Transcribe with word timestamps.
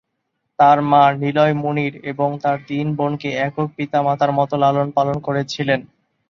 তার 0.59 0.77
মা 0.83 1.03
নীলম 1.21 1.57
মুনির 1.57 1.93
এবং 2.11 2.29
তার 2.43 2.57
তিন 2.67 2.85
বোনকে 2.97 3.29
একক 3.39 3.67
পিতা-মাতার 3.77 4.31
মতো 4.31 4.55
লালন-পালন 4.57 5.17
করেছিলেন। 5.19 5.79